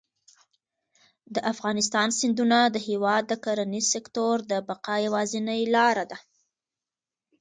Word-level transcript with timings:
د 1.33 1.35
افغانستان 1.51 2.07
سیندونه 2.19 2.59
د 2.75 2.77
هېواد 2.87 3.23
د 3.27 3.33
کرنیز 3.45 3.85
سکتور 3.95 4.35
د 4.51 4.53
بقا 4.67 4.95
یوازینۍ 5.07 5.61
لاره 5.75 6.05
ده. 6.11 6.17